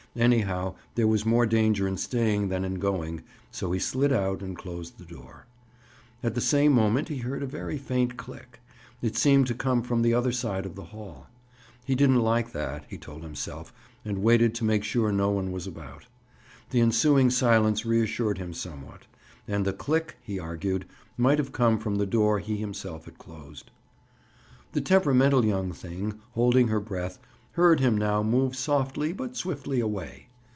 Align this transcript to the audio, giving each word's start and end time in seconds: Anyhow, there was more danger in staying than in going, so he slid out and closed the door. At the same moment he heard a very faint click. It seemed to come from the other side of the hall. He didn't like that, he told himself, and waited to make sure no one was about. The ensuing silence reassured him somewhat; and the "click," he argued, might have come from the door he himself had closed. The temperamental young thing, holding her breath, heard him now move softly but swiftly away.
Anyhow, 0.13 0.75
there 0.95 1.07
was 1.07 1.25
more 1.25 1.45
danger 1.45 1.87
in 1.87 1.95
staying 1.95 2.49
than 2.49 2.65
in 2.65 2.79
going, 2.79 3.23
so 3.49 3.71
he 3.71 3.79
slid 3.79 4.11
out 4.11 4.41
and 4.41 4.57
closed 4.57 4.97
the 4.97 5.05
door. 5.05 5.45
At 6.21 6.35
the 6.35 6.41
same 6.41 6.73
moment 6.73 7.07
he 7.07 7.19
heard 7.19 7.41
a 7.41 7.45
very 7.47 7.77
faint 7.77 8.17
click. 8.17 8.59
It 9.01 9.15
seemed 9.15 9.47
to 9.47 9.53
come 9.53 9.81
from 9.81 10.01
the 10.01 10.13
other 10.13 10.33
side 10.33 10.65
of 10.65 10.75
the 10.75 10.83
hall. 10.91 11.27
He 11.85 11.95
didn't 11.95 12.19
like 12.19 12.51
that, 12.51 12.83
he 12.89 12.97
told 12.97 13.23
himself, 13.23 13.71
and 14.03 14.21
waited 14.21 14.53
to 14.55 14.65
make 14.65 14.83
sure 14.83 15.13
no 15.13 15.29
one 15.29 15.49
was 15.53 15.65
about. 15.65 16.07
The 16.71 16.81
ensuing 16.81 17.29
silence 17.29 17.85
reassured 17.85 18.37
him 18.37 18.53
somewhat; 18.53 19.03
and 19.47 19.63
the 19.63 19.71
"click," 19.71 20.17
he 20.21 20.37
argued, 20.37 20.83
might 21.15 21.37
have 21.37 21.53
come 21.53 21.79
from 21.79 21.95
the 21.95 22.05
door 22.05 22.39
he 22.39 22.57
himself 22.57 23.05
had 23.05 23.17
closed. 23.17 23.71
The 24.73 24.81
temperamental 24.81 25.45
young 25.45 25.71
thing, 25.71 26.19
holding 26.31 26.67
her 26.67 26.81
breath, 26.81 27.17
heard 27.55 27.81
him 27.81 27.97
now 27.97 28.23
move 28.23 28.55
softly 28.55 29.11
but 29.11 29.35
swiftly 29.35 29.81
away. 29.81 30.25